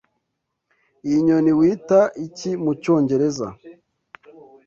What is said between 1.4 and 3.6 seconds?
wita iki mucyongereza?